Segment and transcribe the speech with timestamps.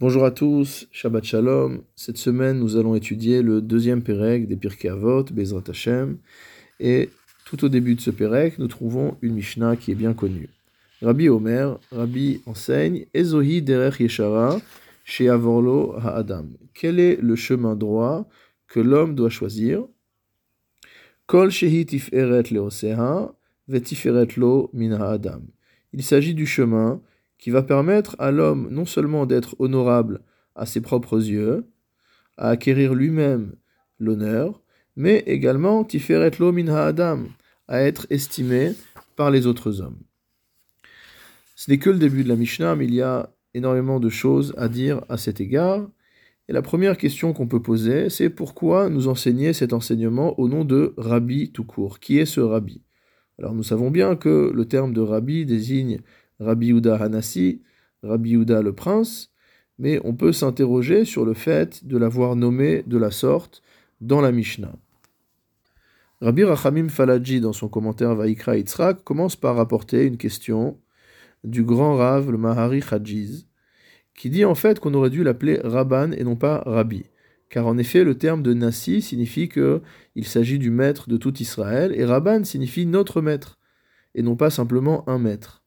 [0.00, 1.82] Bonjour à tous, Shabbat Shalom.
[1.96, 6.18] Cette semaine, nous allons étudier le deuxième Pérec des Pirkei Avot, Bezrat Hashem.
[6.78, 7.10] Et
[7.44, 10.50] tout au début de ce Pérec, nous trouvons une Mishnah qui est bien connue.
[11.02, 14.60] Rabbi Omer, Rabbi enseigne, Ezohi derech yeshara,
[15.02, 16.56] chez ha'adam.
[16.74, 18.28] Quel est le chemin droit
[18.68, 19.84] que l'homme doit choisir?
[21.26, 23.34] Kol shehi tiferet leoseha,
[23.66, 25.42] vetiferet lo min ha'adam.
[25.92, 27.00] Il s'agit du chemin
[27.38, 30.20] qui va permettre à l'homme non seulement d'être honorable
[30.54, 31.66] à ses propres yeux,
[32.36, 33.54] à acquérir lui-même
[33.98, 34.60] l'honneur,
[34.96, 37.28] mais également tiferet min ha'adam,
[37.68, 38.72] à être estimé
[39.16, 39.98] par les autres hommes.
[41.54, 44.54] Ce n'est que le début de la Mishnah, mais il y a énormément de choses
[44.56, 45.88] à dire à cet égard.
[46.48, 50.64] Et la première question qu'on peut poser, c'est pourquoi nous enseigner cet enseignement au nom
[50.64, 52.00] de Rabbi tout court?
[52.00, 52.82] Qui est ce Rabbi?
[53.38, 56.00] Alors nous savons bien que le terme de Rabbi désigne
[56.40, 57.62] Rabbi Yuda Hanassi,
[58.02, 59.30] Rabbi Yuda le prince,
[59.78, 63.62] mais on peut s'interroger sur le fait de l'avoir nommé de la sorte
[64.00, 64.74] dans la Mishnah.
[66.20, 70.78] Rabbi Rachamim Falaji, dans son commentaire Vaikra Yitzhak, commence par rapporter une question
[71.44, 73.46] du grand Rav, le Mahari Khajiz,
[74.14, 77.04] qui dit en fait qu'on aurait dû l'appeler Rabban et non pas Rabbi.
[77.50, 81.92] Car en effet, le terme de Nassi signifie qu'il s'agit du maître de tout Israël,
[81.94, 83.58] et Rabban signifie notre maître,
[84.14, 85.62] et non pas simplement un maître.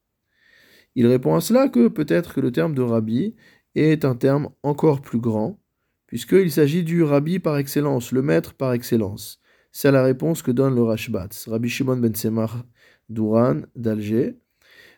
[0.96, 3.36] Il répond à cela que peut-être que le terme de Rabbi
[3.76, 5.60] est un terme encore plus grand,
[6.08, 9.40] puisqu'il s'agit du Rabbi par excellence, le maître par excellence.
[9.72, 12.66] C'est la réponse que donne le Rashbatz, Rabbi Shimon ben Semar
[13.08, 14.38] d'Uran, d'Alger.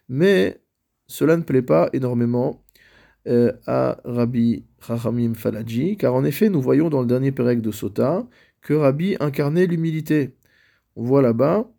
[0.10, 0.62] Mais
[1.08, 2.64] cela ne plaît pas énormément
[3.28, 7.72] euh, à Rabbi Chachamim Falaji, car en effet, nous voyons dans le dernier Pérec de
[7.72, 8.28] Sota
[8.62, 10.36] que Rabbi incarnait l'humilité.
[10.96, 11.70] On voit là-bas,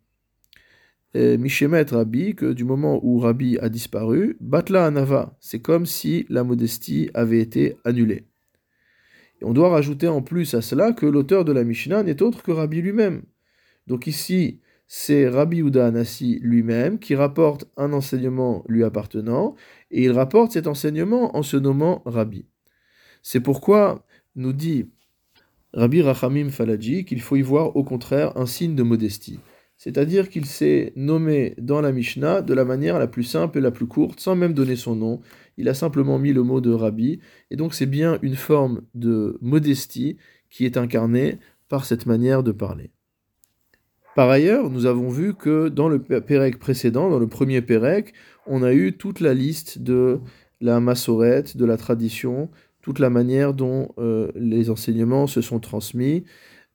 [1.15, 6.43] Mishemet Rabbi, que du moment où Rabbi a disparu, Batla Anava, c'est comme si la
[6.43, 8.27] modestie avait été annulée.
[9.41, 12.43] Et on doit rajouter en plus à cela que l'auteur de la Mishnah n'est autre
[12.43, 13.23] que Rabbi lui-même.
[13.87, 19.55] Donc ici, c'est Rabbi Uda Anassi lui-même qui rapporte un enseignement lui appartenant,
[19.91, 22.45] et il rapporte cet enseignement en se nommant Rabbi.
[23.23, 24.05] C'est pourquoi
[24.35, 24.89] nous dit
[25.73, 29.39] Rabbi Rachamim Falaji qu'il faut y voir au contraire un signe de modestie.
[29.77, 33.71] C'est-à-dire qu'il s'est nommé dans la Mishnah de la manière la plus simple et la
[33.71, 35.21] plus courte, sans même donner son nom.
[35.57, 37.19] Il a simplement mis le mot de Rabbi,
[37.51, 40.17] et donc c'est bien une forme de modestie
[40.49, 42.91] qui est incarnée par cette manière de parler.
[44.15, 48.13] Par ailleurs, nous avons vu que dans le Pérec précédent, dans le premier Pérec,
[48.47, 50.21] on a eu toute la liste de
[50.61, 52.49] la massorette, de la tradition,
[52.81, 56.23] toute la manière dont euh, les enseignements se sont transmis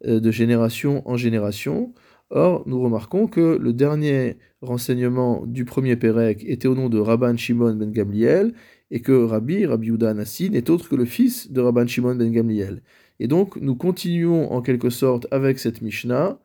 [0.07, 1.95] euh, de génération en génération.
[2.31, 7.37] Or, nous remarquons que le dernier renseignement du premier Pérec était au nom de Rabban
[7.37, 8.53] Shimon ben Gamliel,
[8.93, 12.31] et que Rabbi, Rabbi Yuda Anassi, n'est autre que le fils de Rabban Shimon ben
[12.31, 12.83] Gamliel.
[13.19, 16.39] Et donc, nous continuons en quelque sorte avec cette Mishnah,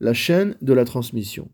[0.00, 1.50] la chaîne de la transmission.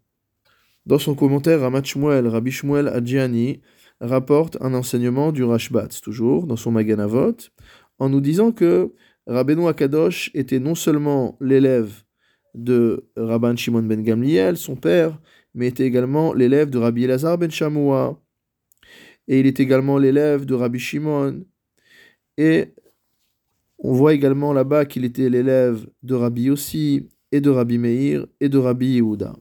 [0.86, 3.62] Dans son commentaire, Ramat Shmuel, Rabbi Shmuel Adjiani
[4.00, 7.36] rapporte un enseignement du Rashbatz, toujours dans son Maganavot,
[7.98, 8.92] en nous disant que
[9.26, 12.03] Rabbeinu Akadosh était non seulement l'élève
[12.54, 15.18] de Rabban Shimon ben Gamliel, son père,
[15.54, 18.20] mais était également l'élève de Rabbi Elazar ben Shamoua,
[19.28, 21.44] et il est également l'élève de Rabbi Shimon,
[22.36, 22.74] et
[23.78, 28.48] on voit également là-bas qu'il était l'élève de Rabbi Yossi, et de Rabbi Meir et
[28.48, 29.34] de Rabbi Yehuda.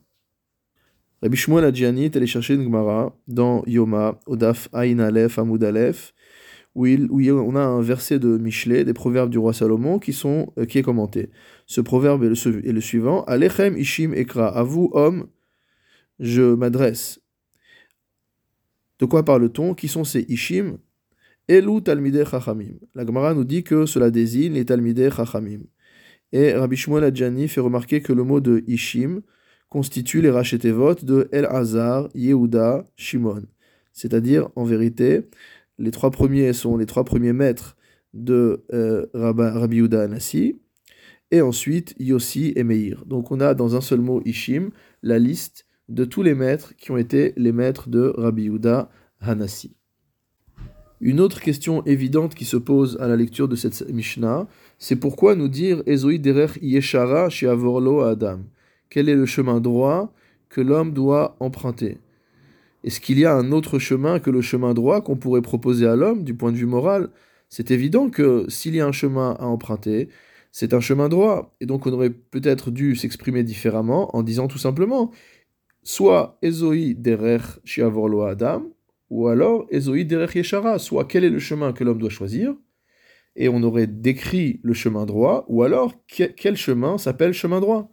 [1.22, 6.12] Rabbi Shmuel Adjiani est allé chercher une Gemara dans Yoma, Odaf Ain Aleph Aleph,
[6.76, 10.14] où, il, où on a un verset de Michelet, des proverbes du roi Salomon, qui,
[10.14, 11.30] sont, euh, qui est commenté.
[11.66, 15.28] Ce proverbe est le, suivant Alechem Ishim Ekra, à vous, hommes,
[16.20, 17.20] je m'adresse.
[19.00, 19.74] De quoi parle-t-on?
[19.74, 20.78] Qui sont ces Ishim?
[21.50, 22.76] Elu Talmideh Chachamim.
[22.96, 25.62] La Gemara nous dit que cela désigne les Talmideh Chachamim.
[26.32, 29.22] Et Rabbi Shmuel Adjani fait remarquer que le mot de Ishim
[29.70, 33.44] constitue les rachetevot de El Hazar, Yehuda, Shimon.
[33.92, 35.30] C'est-à-dire, en vérité,
[35.78, 37.76] les trois premiers sont les trois premiers maîtres
[38.14, 40.60] de euh, Rabbi Yehuda Anassi,
[41.32, 43.06] et ensuite Yossi et Meir.
[43.06, 44.70] Donc on a dans un seul mot Ishim
[45.02, 48.90] la liste de tous les maîtres qui ont été les maîtres de Rabbi Yehuda
[49.20, 49.76] Hanassi.
[51.02, 54.48] Une autre question évidente qui se pose à la lecture de cette Mishnah,
[54.78, 58.40] c'est pourquoi nous dire Ezoi derech yeshara chez Avorlo Adam
[58.90, 60.14] Quel est le chemin droit
[60.48, 61.98] que l'homme doit emprunter?
[62.84, 65.96] Est-ce qu'il y a un autre chemin que le chemin droit qu'on pourrait proposer à
[65.96, 67.10] l'homme du point de vue moral?
[67.50, 70.10] C'est évident que s'il y a un chemin à emprunter,
[70.52, 71.56] c'est un chemin droit.
[71.62, 75.12] Et donc on aurait peut-être dû s'exprimer différemment en disant tout simplement
[75.84, 78.64] soit Ezoi derech chez Avorlo Adam
[79.14, 82.56] ou alors Ezoïd Derech Yeshara, soit quel est le chemin que l'homme doit choisir,
[83.36, 87.93] et on aurait décrit le chemin droit, ou alors quel chemin s'appelle chemin droit?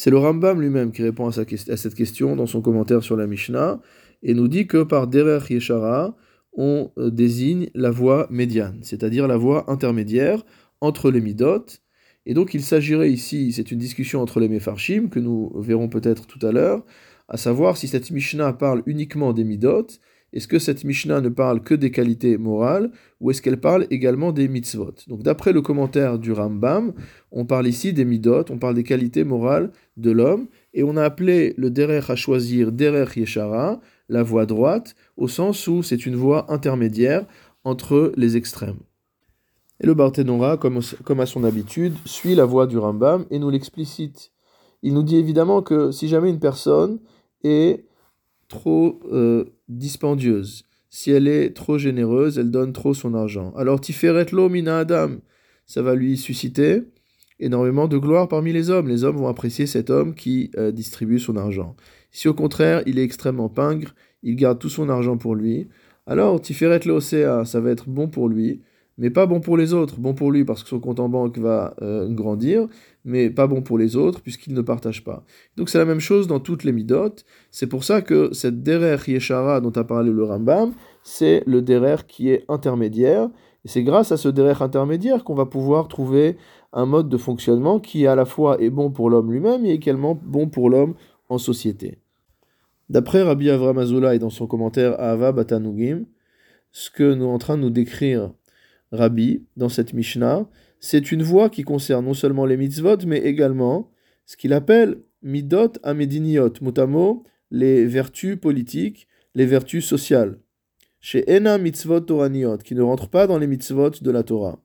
[0.00, 3.80] C'est le Rambam lui-même qui répond à, cette question dans son commentaire sur la Mishnah,
[4.22, 6.14] et nous dit que par Derech Yeshara,
[6.52, 10.44] on euh, désigne la voie médiane, c'est-à-dire la voie intermédiaire
[10.80, 11.64] entre les midot.
[12.26, 16.28] Et donc il s'agirait ici, c'est une discussion entre les Mefarshim, que nous verrons peut-être
[16.28, 16.84] tout à l'heure,
[17.26, 19.88] à savoir si cette Mishnah parle uniquement des midot,
[20.32, 22.90] est-ce que cette Mishnah ne parle que des qualités morales
[23.20, 24.94] ou est-ce qu'elle parle également des mitzvot?
[25.06, 26.92] Donc d'après le commentaire du Rambam,
[27.32, 31.02] on parle ici des midot, on parle des qualités morales de l'homme et on a
[31.02, 33.80] appelé le derer à choisir derer yeshara,
[34.10, 37.24] la voie droite, au sens où c'est une voie intermédiaire
[37.64, 38.80] entre les extrêmes.
[39.80, 40.80] Et le Barthénora, comme,
[41.20, 44.32] à son habitude, suit la voie du Rambam et nous l'explicite.
[44.82, 46.98] Il nous dit évidemment que si jamais une personne
[47.44, 47.84] est
[48.48, 50.64] trop euh, dispendieuse.
[50.90, 53.52] Si elle est trop généreuse, elle donne trop son argent.
[53.56, 55.16] Alors Tiferet lo mina Adam,
[55.66, 56.82] ça va lui susciter
[57.40, 58.88] énormément de gloire parmi les hommes.
[58.88, 61.76] Les hommes vont apprécier cet homme qui euh, distribue son argent.
[62.10, 65.68] Si au contraire, il est extrêmement pingre, il garde tout son argent pour lui,
[66.08, 68.62] alors Tiferet lo ça va être bon pour lui,
[68.96, 70.00] mais pas bon pour les autres.
[70.00, 72.66] Bon pour lui parce que son compte en banque va euh, grandir,
[73.08, 75.24] mais pas bon pour les autres puisqu'il ne partage pas.
[75.56, 77.14] Donc c'est la même chose dans toutes les midot.
[77.50, 82.06] C'est pour ça que cette derer yeshara dont a parlé le Rambam, c'est le derer
[82.06, 83.28] qui est intermédiaire.
[83.64, 86.36] Et c'est grâce à ce derer intermédiaire qu'on va pouvoir trouver
[86.72, 90.14] un mode de fonctionnement qui à la fois est bon pour l'homme lui-même et également
[90.14, 90.94] bon pour l'homme
[91.28, 91.98] en société.
[92.90, 96.04] D'après Rabbi Avram Azoulay et dans son commentaire à Ava Batanugim,
[96.70, 98.32] ce que nous sommes en train de nous décrire
[98.92, 100.46] Rabbi, dans cette Mishnah,
[100.80, 103.90] c'est une voie qui concerne non seulement les mitzvot, mais également
[104.26, 110.40] ce qu'il appelle midot amediniot, mutamo, les vertus politiques, les vertus sociales.
[111.00, 114.62] Chez Ena mitzvot toraniot, qui ne rentrent pas dans les mitzvot de la Torah.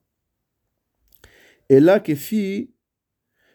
[1.68, 2.74] Et là, kefi,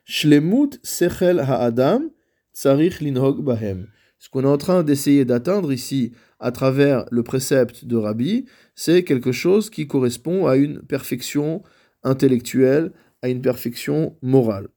[0.06, 2.10] shlemut sechel ha'adam,
[2.54, 3.88] tsarich linhog bahem.
[4.18, 8.46] Ce qu'on est en train d'essayer d'atteindre ici à travers le précepte de Rabbi,
[8.76, 11.64] c'est quelque chose qui correspond à une perfection
[12.04, 12.92] intellectuelle,
[13.22, 14.69] à une perfection morale.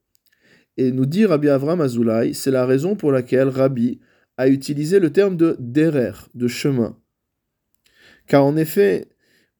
[0.77, 3.99] Et nous dit Rabbi Avram Azoulay, c'est la raison pour laquelle Rabbi
[4.37, 6.97] a utilisé le terme de derer, de chemin.
[8.27, 9.07] Car en effet,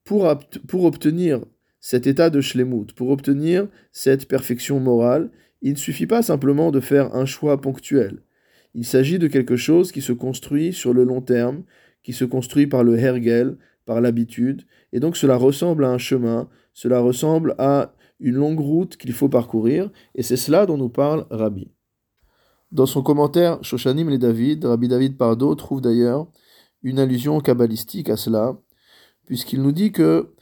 [0.03, 0.27] pour,
[0.67, 1.45] pour obtenir
[1.79, 5.29] cet état de shlemut, pour obtenir cette perfection morale,
[5.61, 8.19] il ne suffit pas simplement de faire un choix ponctuel.
[8.73, 11.63] Il s'agit de quelque chose qui se construit sur le long terme,
[12.01, 16.49] qui se construit par le hergel, par l'habitude, et donc cela ressemble à un chemin,
[16.73, 21.27] cela ressemble à une longue route qu'il faut parcourir, et c'est cela dont nous parle
[21.29, 21.71] Rabbi.
[22.71, 26.27] Dans son commentaire Shoshanim les David, Rabbi David Pardo trouve d'ailleurs
[26.81, 28.57] une allusion kabbalistique à cela,
[29.25, 30.33] puisqu'il nous dit que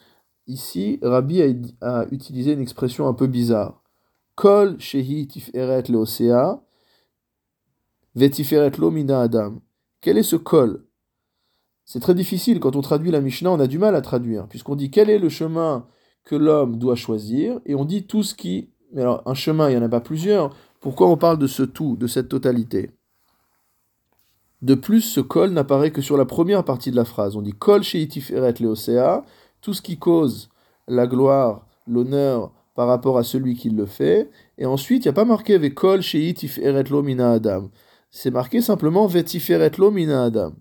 [0.48, 1.42] ici Rabbi
[1.82, 3.84] a, utilisé une expression un peu bizarre.
[4.36, 6.64] Kol shehi tiferet leosea,
[8.16, 9.62] vetiferet lo mina adam.
[10.00, 10.86] Quel est ce kol?
[11.84, 14.76] C'est très difficile, quand on traduit la Mishnah, on a du mal à traduire, puisqu'on
[14.76, 15.88] dit quel est le chemin
[16.24, 18.70] que l'homme doit choisir, et on dit tout ce qui...
[18.94, 20.56] Mais alors, un chemin, il n'y en a pas plusieurs.
[20.80, 22.92] Pourquoi on parle de ce tout, de cette totalité?
[24.62, 27.36] De plus, ce kol n'apparaît que sur la première partie de la phrase.
[27.36, 29.26] On dit kol sheitif eret leosea,
[29.62, 30.50] tout ce qui cause
[30.88, 34.30] la gloire, l'honneur par rapport à celui qui le fait.
[34.58, 37.72] Et ensuite, il n'y a pas marqué ve kol sheitif eret lo mina adam.
[38.12, 40.54] C'est marqué simplement vetiferet mina adam.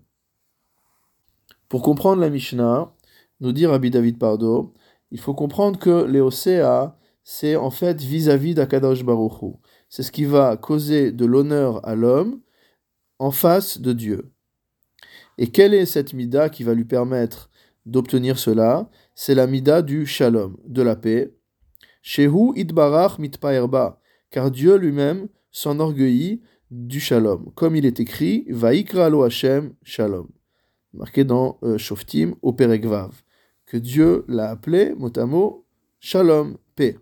[1.69, 2.91] Pour comprendre la Mishnah,
[3.39, 4.73] nous dit Rabbi David Pardo,
[5.11, 9.55] il faut comprendre que l'Eosea, c'est en fait vis-à-vis d'Akadosh Baruch
[9.89, 12.41] C'est ce qui va causer de l'honneur à l'homme
[13.19, 14.31] en face de Dieu.
[15.37, 17.49] Et quelle est cette mida qui va lui permettre
[17.85, 18.89] d'obtenir cela?
[19.15, 21.33] C'est la mida du shalom, de la paix.
[22.01, 23.99] Shehu idbarach mitpaerba,
[24.31, 26.41] car Dieu lui-même s'enorgueillit
[26.71, 27.51] du shalom.
[27.53, 30.27] Comme il est écrit, Vaikra lo Hashem shalom
[30.93, 33.21] marqué dans euh, Shoftim au Peregvav,
[33.71, 35.65] que Dieu l'a appelé mot
[36.01, 36.97] Shalom, paix.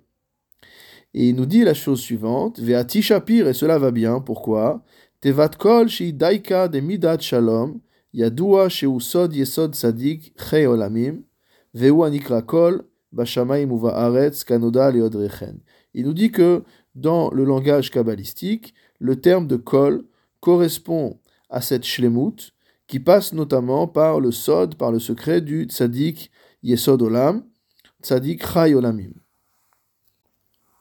[1.16, 4.84] Et il nous dit la chose suivante, Veati Shapir, et cela va bien, pourquoi
[5.20, 7.80] Tevat kol shi daika de midat shalom,
[8.14, 11.24] yadua sheu sod yesod sadik chei olamim,
[11.74, 15.58] veu anikra kol, bashamaim uva aretz kanoda leodrechen.
[15.96, 20.06] Il nous dit que dans le langage kabbalistique, le terme de kol
[20.40, 22.54] correspond à cette shlemut,
[22.86, 26.30] qui passe notamment par le sod, par le secret du tzaddik
[26.64, 27.44] yesod olam,
[28.02, 29.14] tzaddik chay olamim.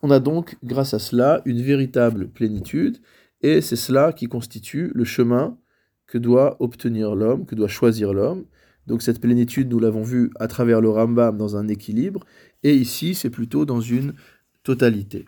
[0.03, 2.99] On a donc, grâce à cela, une véritable plénitude,
[3.43, 5.59] et c'est cela qui constitue le chemin
[6.07, 8.47] que doit obtenir l'homme, que doit choisir l'homme.
[8.87, 12.25] Donc cette plénitude, nous l'avons vu à travers le Rambam dans un équilibre,
[12.63, 14.15] et ici c'est plutôt dans une
[14.63, 15.27] totalité.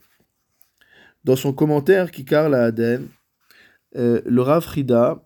[1.25, 3.09] Dans son commentaire Kikar la Aden,
[3.97, 5.21] euh, le Rav Frida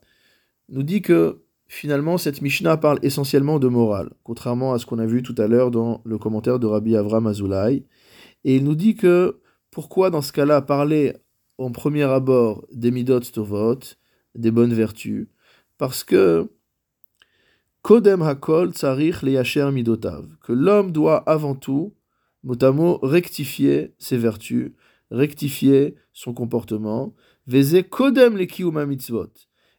[0.69, 5.07] nous dit que finalement cette Mishnah parle essentiellement de morale, contrairement à ce qu'on a
[5.07, 7.85] vu tout à l'heure dans le commentaire de Rabbi Avram Azoulay.
[8.45, 9.41] Et il nous dit que
[9.71, 11.15] pourquoi dans ce cas-là parler
[11.59, 13.79] en premier abord des midot stovot,
[14.35, 15.29] des bonnes vertus?
[15.79, 16.49] Parce que
[17.85, 21.93] Kodem hakol tsarich leyacher midotav, que l'homme doit avant tout,
[22.43, 24.73] mot rectifier ses vertus,
[25.11, 27.15] rectifier son comportement,
[27.47, 29.33] veze kodem le mitzvot.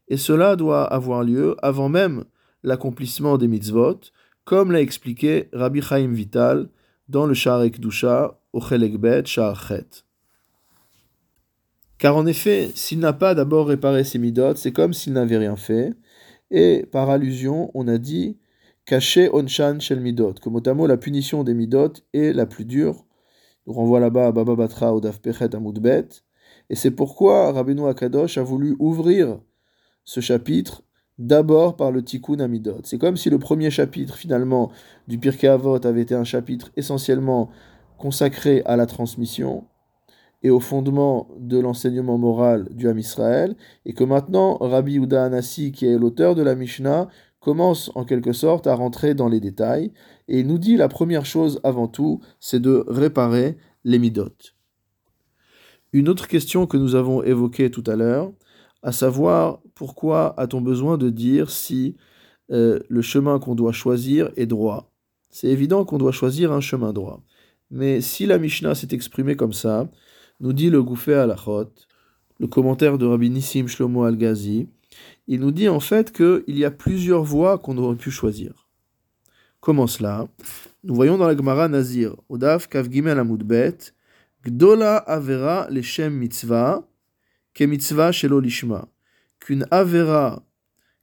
[0.08, 2.26] Et cela doit avoir lieu avant même
[2.64, 4.00] l'accomplissement des mitzvot,
[4.44, 6.70] comme l'a expliqué Rabbi Chaim Vital
[7.10, 10.06] dans le Sharek Dusha au Chelekbet Chet.
[11.98, 15.56] Car en effet, s'il n'a pas d'abord réparé ses midot, c'est comme s'il n'avait rien
[15.56, 15.94] fait.
[16.52, 18.38] Et par allusion, on a dit
[18.86, 23.06] caché onchan shel midot, que mot la punition des midot est la plus dure.
[23.66, 26.08] On renvoie là-bas à Baba Batra au Daf Pechet Amoudbet.
[26.70, 29.40] Et c'est pourquoi Rabbeinu Akadosh a voulu ouvrir
[30.06, 30.84] ce chapitre
[31.18, 32.82] d'abord par le Tikkun Amidot.
[32.84, 34.72] C'est comme si le premier chapitre finalement
[35.08, 37.50] du Pirkei Avot avait été un chapitre essentiellement
[37.98, 39.66] consacré à la transmission
[40.44, 45.72] et au fondement de l'enseignement moral du Ham Israël, et que maintenant Rabbi Uda Anassi,
[45.72, 47.08] qui est l'auteur de la Mishnah,
[47.40, 49.92] commence en quelque sorte à rentrer dans les détails,
[50.28, 54.12] et il nous dit la première chose avant tout, c'est de réparer les.
[55.94, 58.32] Une autre question que nous avons évoquée tout à l'heure,
[58.84, 61.96] à savoir pourquoi a-t-on besoin de dire si
[62.52, 64.92] euh, le chemin qu'on doit choisir est droit?
[65.30, 67.22] C'est évident qu'on doit choisir un chemin droit.
[67.70, 69.90] Mais si la Mishnah s'est exprimée comme ça,
[70.40, 71.72] nous dit le Gouffé Alachot,
[72.40, 74.68] le commentaire de Rabbi Nissim Shlomo Al-Ghazi,
[75.28, 78.70] il nous dit en fait qu'il y a plusieurs voies qu'on aurait pu choisir.
[79.60, 80.28] Comment cela?
[80.84, 83.78] Nous voyons dans la Gemara Nazir, Odaf Kav Gimel Amudbet,
[84.46, 86.88] Gdola Avera Leshem Mitzvah,
[87.54, 88.88] Ke Mitzvah Shelo Lishma.
[89.46, 90.44] Qu'une Avera,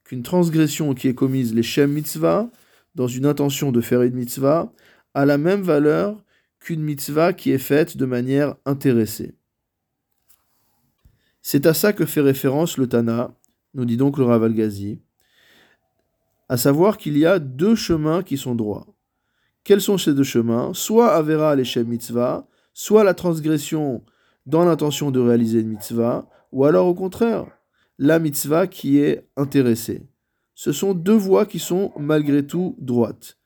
[0.03, 2.49] qu'une transgression qui est commise Leshem Mitzvah,
[2.93, 4.73] dans une intention de faire une mitzvah,
[5.13, 6.21] a la même valeur
[6.59, 9.33] qu'une mitzvah qui est faite de manière intéressée.
[11.41, 13.33] C'est à ça que fait référence le Tana,
[13.75, 14.99] nous dit donc le Rav Ghazi,
[16.49, 18.87] à savoir qu'il y a deux chemins qui sont droits.
[19.63, 20.73] Quels sont ces deux chemins?
[20.73, 24.03] Soit Avera l'Echem mitzvah, soit la transgression
[24.45, 27.45] dans l'intention de réaliser une mitzvah, ou alors au contraire,
[27.97, 30.01] la mitzvah qui est intéressée.
[30.55, 33.37] Ce sont deux voies qui sont malgré tout droites.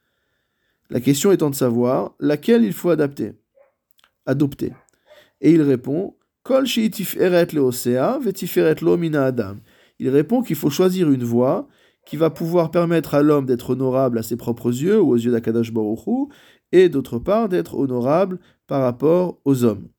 [0.89, 3.33] La question étant de savoir laquelle il faut adapter,
[4.25, 4.71] adopter.
[5.41, 6.15] Et il répond.
[9.99, 11.67] Il répond qu'il faut choisir une voie
[12.05, 15.31] qui va pouvoir permettre à l'homme d'être honorable à ses propres yeux ou aux yeux
[15.31, 16.29] d'Akadash Baruch
[16.71, 19.89] et d'autre part d'être honorable par rapport aux hommes.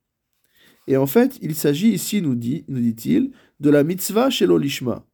[0.86, 5.04] Et en fait, il s'agit ici, nous dit-il, de la mitzvah chez l'olishma,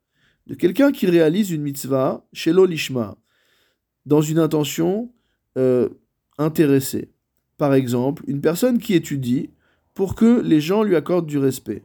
[0.47, 3.17] de quelqu'un qui réalise une mitzvah chez l'olishma,
[4.07, 5.13] dans une intention
[5.57, 5.89] euh,
[6.39, 7.11] intéressé.
[7.57, 9.51] Par exemple, une personne qui étudie
[9.95, 11.83] pour que les gens lui accordent du respect.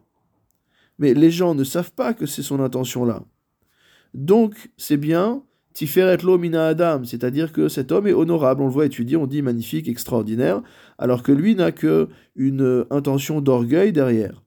[0.98, 3.24] Mais les gens ne savent pas que c'est son intention là.
[4.14, 8.72] Donc, c'est bien Tiferet lo mina adam, c'est-à-dire que cet homme est honorable, on le
[8.72, 10.62] voit étudier, on dit magnifique, extraordinaire,
[10.98, 14.44] alors que lui n'a que une intention d'orgueil derrière.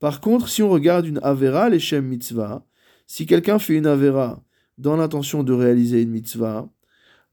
[0.00, 2.66] Par contre, si on regarde une avera, l'Echem mitzvah,
[3.06, 4.42] si quelqu'un fait une avera
[4.78, 6.68] dans l'intention de réaliser une mitzvah,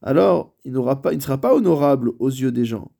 [0.01, 2.91] alors il, pas, il ne sera pas honorable aux yeux des gens.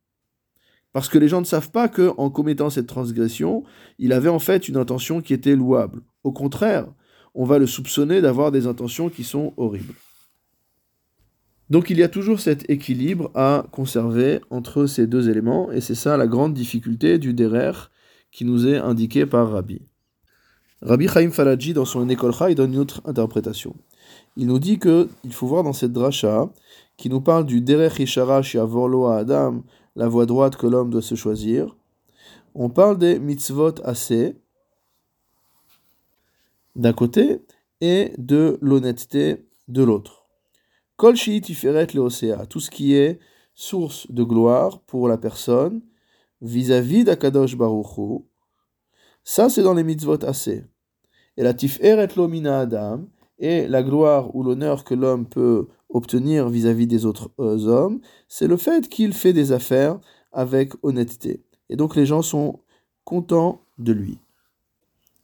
[0.92, 3.64] Parce que les gens ne savent pas que, en commettant cette transgression,
[3.98, 6.02] il avait en fait une intention qui était louable.
[6.22, 6.86] Au contraire,
[7.34, 9.94] on va le soupçonner d'avoir des intentions qui sont horribles.
[11.70, 15.94] Donc il y a toujours cet équilibre à conserver entre ces deux éléments, et c'est
[15.94, 17.72] ça la grande difficulté du derer
[18.32, 19.82] qui nous est indiqué par Rabbi.
[20.80, 23.76] Rabbi Chaim Falaji, dans son Ekolcha, il donne une autre interprétation.
[24.36, 26.50] Il nous dit que il faut voir dans cette dracha
[26.96, 29.62] qui nous parle du Derech Ishara Shiavorlo Adam,
[29.94, 31.76] la voie droite que l'homme doit se choisir.
[32.54, 34.36] On parle des mitzvot assez
[36.74, 37.42] d'un côté
[37.80, 40.26] et de l'honnêteté de l'autre.
[40.96, 43.20] Kol Tiferet Leosea, tout ce qui est
[43.54, 45.82] source de gloire pour la personne
[46.42, 48.24] vis-à-vis d'Akadosh Baruchu,
[49.24, 50.64] ça c'est dans les mitzvot assez.
[51.36, 53.06] Et la Tiferet Lomina Adam,
[53.38, 58.46] et la gloire ou l'honneur que l'homme peut obtenir vis-à-vis des autres euh, hommes, c'est
[58.46, 59.98] le fait qu'il fait des affaires
[60.32, 61.42] avec honnêteté.
[61.68, 62.60] Et donc les gens sont
[63.04, 64.18] contents de lui.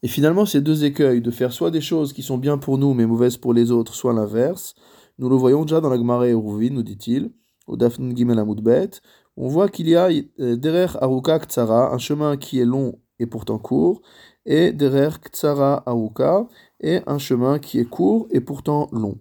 [0.02, 2.94] Et finalement, ces deux écueils, de faire soit des choses qui sont bien pour nous
[2.94, 4.74] mais mauvaises pour les autres, soit l'inverse,
[5.18, 7.30] nous le voyons déjà dans la Gemara Eruvin, nous dit-il,
[7.66, 8.90] au Dafn Gimel Amudbet,
[9.38, 10.08] on voit qu'il y a
[10.40, 14.02] euh, Derer Aruka Ktsara, un chemin qui est long et pourtant court,
[14.44, 16.48] et Derer Ktsara Aruka,
[16.80, 19.18] et un chemin qui est court et pourtant long.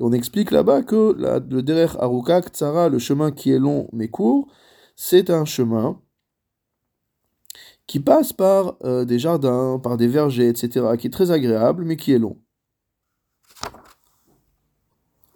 [0.00, 4.52] On explique là-bas que le Derer Aruka Ktsara, le chemin qui est long mais court,
[4.96, 6.00] c'est un chemin
[7.86, 11.96] qui passe par euh, des jardins, par des vergers, etc., qui est très agréable, mais
[11.96, 12.36] qui est long.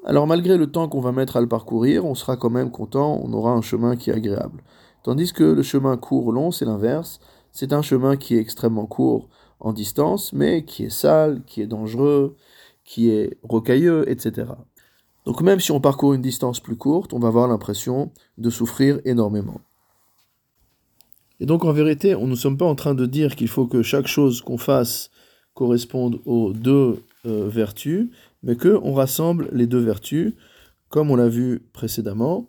[0.04, 3.20] Alors malgré le temps qu'on va mettre à le parcourir, on sera quand même content,
[3.22, 4.62] on aura un chemin qui est agréable.
[5.04, 7.20] Tandis que le chemin court-long, c'est l'inverse,
[7.52, 9.28] c'est un chemin qui est extrêmement court
[9.60, 12.36] en distance, mais qui est sale, qui est dangereux,
[12.84, 14.48] qui est rocailleux, etc.
[15.24, 19.00] Donc même si on parcourt une distance plus courte, on va avoir l'impression de souffrir
[19.04, 19.60] énormément.
[21.38, 23.82] Et donc en vérité, on ne sommes pas en train de dire qu'il faut que
[23.82, 25.10] chaque chose qu'on fasse
[25.54, 28.10] corresponde aux deux euh, vertus,
[28.42, 30.34] mais qu'on rassemble les deux vertus,
[30.88, 32.48] comme on l'a vu précédemment.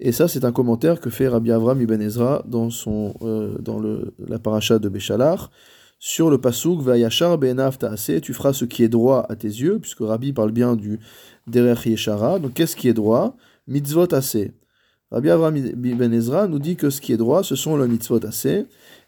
[0.00, 3.78] Et ça, c'est un commentaire que fait Rabbi Avram Ibn Ezra dans, son, euh, dans
[3.78, 5.50] le, la paracha de Béchalar,
[5.98, 9.78] sur le pasuk Vayachar be'enav ta'ase, tu feras ce qui est droit à tes yeux,
[9.78, 10.98] puisque Rabbi parle bien du
[11.46, 12.38] derer yeshara.
[12.38, 13.36] Donc qu'est-ce qui est droit?
[13.68, 14.08] Mitzvot.
[15.10, 18.20] Rabbi Avraham Ben Ezra nous dit que ce qui est droit, ce sont le mitzvot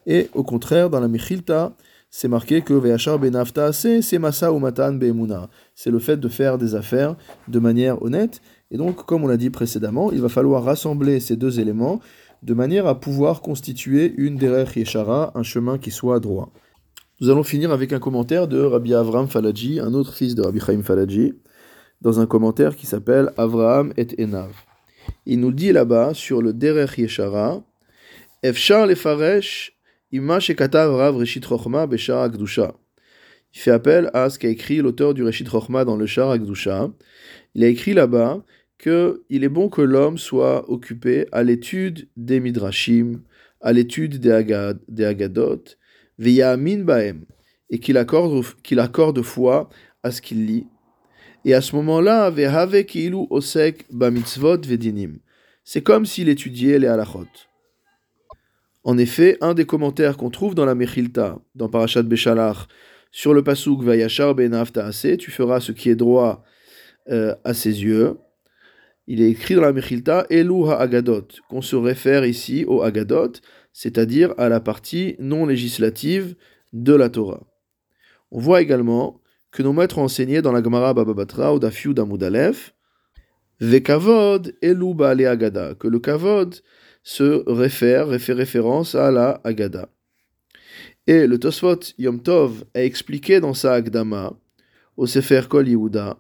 [0.07, 1.73] et au contraire, dans la Mechilta,
[2.11, 5.49] c'est marqué que Ve'achar benafta c'est masa ou matan be'emuna.
[5.75, 7.17] C'est le fait de faire des affaires
[7.49, 8.41] de manière honnête.
[8.71, 12.01] Et donc, comme on l'a dit précédemment, il va falloir rassembler ces deux éléments
[12.43, 16.51] de manière à pouvoir constituer une derech yeshara, un chemin qui soit droit.
[17.21, 20.61] Nous allons finir avec un commentaire de Rabbi Avram Falaji, un autre fils de Rabbi
[20.61, 21.35] Chaim Falaji,
[22.03, 24.53] dans un commentaire qui s'appelle Avraham et Enav
[25.27, 27.63] il nous dit là-bas sur le Derech Yeshara,
[28.43, 29.76] Efchar lefaresh
[30.13, 30.23] Il
[33.53, 36.91] fait appel à ce qu'a écrit l'auteur du Reshit Chochma dans le Shar Akdusha.
[37.55, 38.45] Il a écrit là-bas
[38.79, 43.23] que il est bon que l'homme soit occupé à l'étude des midrashim,
[43.61, 45.65] à l'étude des, agad, des agadot,
[46.19, 47.25] baem,
[47.71, 49.69] et qu'il accorde, qu'il accorde foi
[50.03, 50.67] à ce qu'il lit,
[51.45, 55.19] et à ce moment-là, osek vedinim.
[55.65, 57.27] C'est comme s'il étudiait les halachot.
[58.87, 62.69] En effet, un des commentaires qu'on trouve dans la Mechilta, dans Parashat Beshalach,
[63.11, 64.63] sur le pasuk Vayachar ben
[65.19, 66.45] tu feras ce qui est droit
[67.11, 68.17] euh, à ses yeux.
[69.09, 73.33] Il est écrit dans la Mechilta Elu agadot qu'on se réfère ici au Agadot,
[73.73, 76.37] c'est-à-dire à la partie non législative
[76.73, 77.43] de la Torah.
[78.31, 79.21] On voit également
[79.51, 82.73] que nos maîtres ont enseigné dans la Gemara Bababatra ou Dafiou Damoudalef,
[83.59, 84.95] Vekavod elu
[85.27, 86.55] agada, que le kavod
[87.07, 89.89] se réfère, fait référence à la agada.
[91.07, 94.33] Et le Tosfot Yom Tov a expliqué dans sa Agdama,
[94.97, 96.19] au Sefer Kol Yehuda,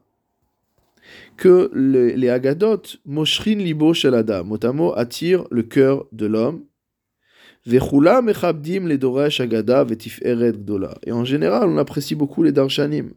[1.36, 6.62] que les, les agadot moshrin libo shalada, motamo attire le cœur de l'homme,
[7.66, 10.98] vechula mechabdim les doresh gdola.
[11.04, 13.10] Et en général, on apprécie beaucoup les darshanim.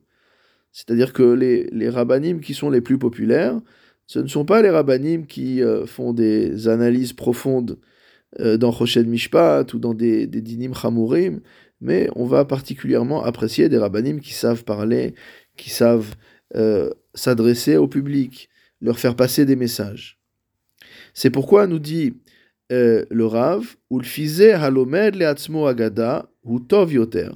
[0.71, 3.59] C'est-à-dire que les, les rabbinim qui sont les plus populaires,
[4.09, 7.77] ce ne sont pas les rabbinim qui euh, font des analyses profondes
[8.39, 11.41] euh, dans Choshen Mishpat ou dans des, dinim chamurim,
[11.79, 15.13] mais on va particulièrement apprécier des rabbinim qui savent parler,
[15.57, 16.15] qui savent
[16.55, 18.49] euh, s'adresser au public,
[18.81, 20.19] leur faire passer des messages.
[21.13, 22.15] C'est pourquoi nous dit
[22.71, 27.29] le Rav, halomed le agada, ou tov yoter.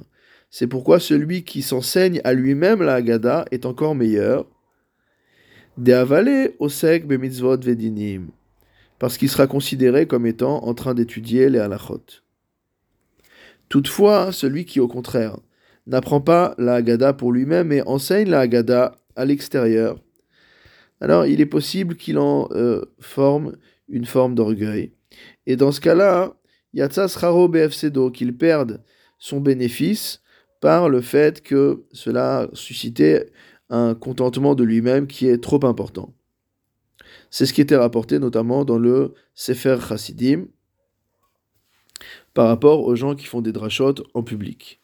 [0.50, 4.48] C'est pourquoi celui qui s'enseigne à lui-même la Haggadah est encore meilleur.
[6.58, 8.28] Osek bemitzvot vedinim,
[8.98, 12.22] parce qu'il sera considéré comme étant en train d'étudier les halachot.
[13.68, 15.36] Toutefois, celui qui au contraire
[15.86, 20.00] n'apprend pas la Haggadah pour lui-même et enseigne la Haggadah à l'extérieur,
[21.00, 23.56] alors il est possible qu'il en euh, forme
[23.88, 24.92] une forme d'orgueil.
[25.46, 26.34] Et dans ce cas-là,
[26.72, 28.82] Yatsas Raro BFCDO, qu'il perde
[29.18, 30.22] son bénéfice
[30.60, 33.30] par le fait que cela suscitait
[33.74, 36.14] un contentement de lui-même qui est trop important.
[37.30, 40.46] C'est ce qui était rapporté notamment dans le Sefer Chassidim
[42.34, 44.80] par rapport aux gens qui font des drachot en public.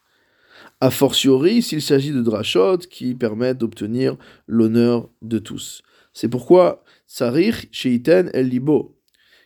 [0.80, 5.82] A fortiori, s'il s'agit de drachot qui permettent d'obtenir l'honneur de tous.
[6.12, 8.98] C'est pourquoi Sarich Sheiten El Libo,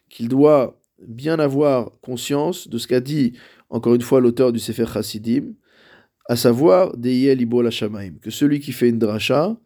[0.09, 3.35] qu'il doit bien avoir conscience de ce qu'a dit
[3.69, 5.55] encore une fois l'auteur du Sefer Chassidim,
[6.27, 9.57] à savoir que celui qui fait une dracha,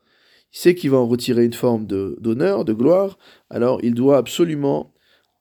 [0.52, 3.18] il sait qu'il va en retirer une forme d'honneur, de, gloire,
[3.50, 4.94] alors il doit absolument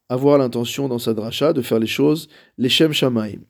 [0.10, 2.28] avoir l'intention dans sa dracha de faire les choses
[2.58, 3.42] les Shem Shamaim.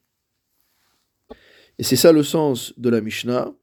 [1.80, 3.54] Et c'est ça le sens de la Mishnah.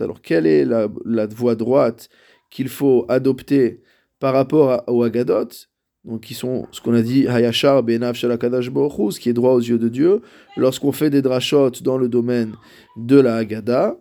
[0.00, 0.88] Alors quelle est la,
[1.26, 2.08] voie droite
[2.50, 3.82] qu'il faut adopter
[4.18, 5.48] par rapport à, au agadot
[6.08, 8.18] donc qui sont ce qu'on a dit hayashar benav
[8.70, 10.22] baruchu, ce qui est droit aux yeux de Dieu,
[10.56, 12.54] lorsqu'on fait des drachot dans le domaine
[12.96, 13.96] de la Haggadah.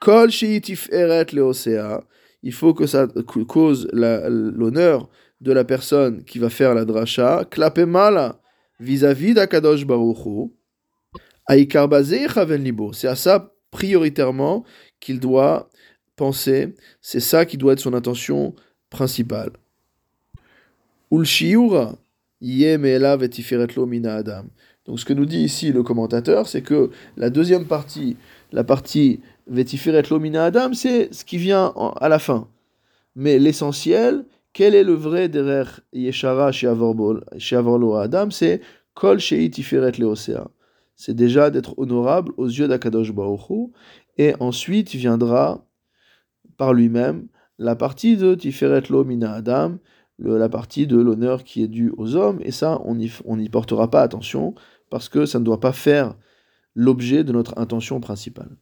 [0.00, 2.04] Kol sheitif eret leosea,
[2.42, 3.06] il faut que ça
[3.46, 5.08] cause l'honneur
[5.40, 8.40] de la personne qui va faire la dracha, klape mala
[8.80, 10.50] vis-à-vis d'Akadosh Baruchu,
[11.48, 11.88] Aikar
[12.58, 12.92] libo.
[12.92, 14.64] C'est à ça prioritairement
[14.98, 15.70] qu'il doit
[16.16, 18.56] penser, c'est ça qui doit être son intention
[18.90, 19.52] principale.
[24.04, 24.44] Adam.
[24.86, 28.16] Donc ce que nous dit ici le commentateur, c'est que la deuxième partie,
[28.52, 32.48] la partie vetiferet lomina adam, c'est ce qui vient à la fin.
[33.14, 38.60] Mais l'essentiel, quel est le vrai derer yeshara chez Avorlo Adam C'est
[38.94, 40.48] kol shei tiferet leosea.
[40.96, 43.70] C'est déjà d'être honorable aux yeux d'Akadosh Baruch
[44.16, 45.64] et ensuite viendra
[46.56, 49.42] par lui-même la partie de tiferet lo mina
[50.18, 54.02] La partie de l'honneur qui est due aux hommes, et ça, on n'y portera pas
[54.02, 54.54] attention,
[54.90, 56.16] parce que ça ne doit pas faire
[56.74, 58.56] l'objet de notre intention principale.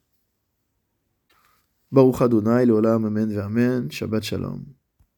[1.92, 4.64] Baruch Adonai, Amen, Vermen, Shabbat Shalom.